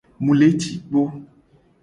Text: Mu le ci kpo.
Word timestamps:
Mu 0.23 0.31
le 0.39 0.47
ci 0.61 0.71
kpo. 0.87 1.01